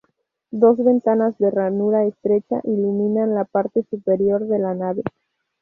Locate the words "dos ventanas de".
0.49-1.51